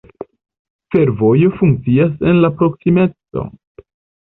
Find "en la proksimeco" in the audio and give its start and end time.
2.33-3.49